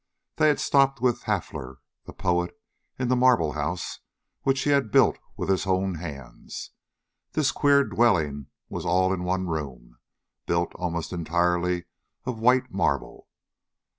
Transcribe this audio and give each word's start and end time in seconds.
They 0.37 0.47
had 0.47 0.59
stopped 0.59 0.99
with 0.99 1.25
Hafler, 1.25 1.77
the 2.05 2.13
poet 2.13 2.59
in 2.97 3.07
the 3.09 3.15
Marble 3.15 3.51
House, 3.51 3.99
which 4.41 4.61
he 4.63 4.71
had 4.71 4.89
built 4.89 5.19
with 5.37 5.47
his 5.47 5.67
own 5.67 5.93
hands. 5.93 6.71
This 7.33 7.51
queer 7.51 7.83
dwelling 7.83 8.47
was 8.67 8.83
all 8.83 9.13
in 9.13 9.23
one 9.23 9.45
room, 9.45 9.99
built 10.47 10.73
almost 10.73 11.13
entirely 11.13 11.85
of 12.25 12.39
white 12.39 12.71
marble. 12.73 13.27